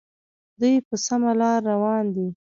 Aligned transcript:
دوی 0.59 0.75
په 0.87 0.95
سمه 1.05 1.31
لار 1.39 1.59
روان 1.71 2.03
دي. 2.15 2.27